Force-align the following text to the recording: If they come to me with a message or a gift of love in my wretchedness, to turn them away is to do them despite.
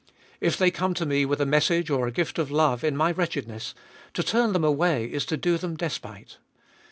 If 0.39 0.57
they 0.57 0.71
come 0.71 0.95
to 0.95 1.05
me 1.05 1.25
with 1.25 1.39
a 1.41 1.45
message 1.45 1.91
or 1.91 2.07
a 2.07 2.11
gift 2.11 2.39
of 2.39 2.49
love 2.49 2.83
in 2.83 2.97
my 2.97 3.11
wretchedness, 3.11 3.75
to 4.15 4.23
turn 4.23 4.51
them 4.51 4.63
away 4.63 5.05
is 5.05 5.27
to 5.27 5.37
do 5.37 5.59
them 5.59 5.75
despite. 5.77 6.37